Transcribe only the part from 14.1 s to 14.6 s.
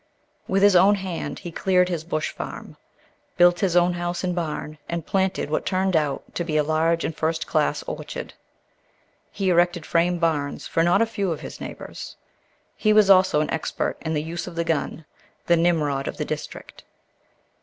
the use of